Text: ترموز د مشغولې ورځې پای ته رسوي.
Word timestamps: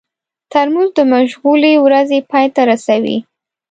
ترموز 0.51 0.89
د 0.97 0.99
مشغولې 1.13 1.73
ورځې 1.85 2.19
پای 2.31 2.45
ته 2.55 2.61
رسوي. 2.71 3.17